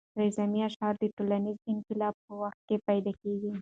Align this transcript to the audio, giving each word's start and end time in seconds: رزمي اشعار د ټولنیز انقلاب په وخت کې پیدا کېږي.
رزمي 0.19 0.59
اشعار 0.69 0.93
د 0.99 1.03
ټولنیز 1.15 1.57
انقلاب 1.73 2.15
په 2.25 2.33
وخت 2.41 2.59
کې 2.67 2.75
پیدا 2.87 3.11
کېږي. 3.21 3.51